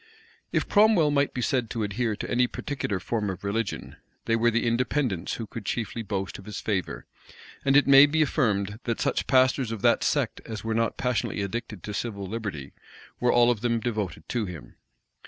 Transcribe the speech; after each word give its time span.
If 0.51 0.67
Cromwell 0.67 1.11
might 1.11 1.31
be 1.31 1.43
said 1.43 1.69
to 1.69 1.83
adhere 1.83 2.15
to 2.15 2.27
any 2.27 2.47
particular 2.47 2.99
form 2.99 3.29
of 3.29 3.43
religion, 3.43 3.97
they 4.25 4.35
were 4.35 4.49
the 4.49 4.65
Independents 4.65 5.35
who 5.35 5.45
could 5.45 5.63
chiefly 5.63 6.01
boast 6.01 6.39
of 6.39 6.45
his 6.45 6.59
favor; 6.59 7.05
and 7.63 7.77
it 7.77 7.85
may 7.85 8.07
be 8.07 8.23
affirmed, 8.23 8.79
that 8.85 8.99
such 8.99 9.27
pastors 9.27 9.71
of 9.71 9.83
that 9.83 10.03
sect 10.03 10.41
as 10.43 10.63
were 10.63 10.73
not 10.73 10.97
passionately 10.97 11.43
addicted 11.43 11.83
to 11.83 11.93
civil 11.93 12.25
liberty, 12.25 12.73
were 13.19 13.31
all 13.31 13.51
of 13.51 13.61
them 13.61 13.79
devoted 13.79 14.27
to 14.29 14.47
him. 14.47 14.73